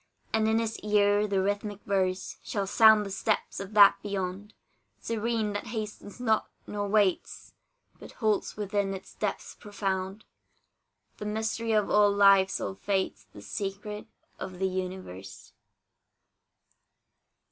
And 0.33 0.47
in 0.47 0.57
his 0.57 0.79
ear 0.79 1.27
the 1.27 1.43
rhythmic 1.43 1.79
verse 1.85 2.37
Shall 2.41 2.65
sound 2.65 3.05
the 3.05 3.11
steps 3.11 3.59
of 3.59 3.75
that 3.75 3.97
beyond, 4.01 4.55
Serene, 4.99 5.53
that 5.53 5.67
hastens 5.67 6.19
not, 6.19 6.49
nor 6.65 6.87
waits, 6.87 7.53
But 7.99 8.13
holds 8.13 8.57
within 8.57 8.95
its 8.95 9.13
depths 9.13 9.53
profound 9.53 10.25
The 11.17 11.25
mystery 11.27 11.73
of 11.73 11.91
all 11.91 12.11
lives 12.11 12.59
all 12.59 12.73
fates 12.73 13.27
The 13.31 13.43
secret 13.43 14.07
of 14.39 14.57
the 14.57 14.67
universe. 14.67 15.53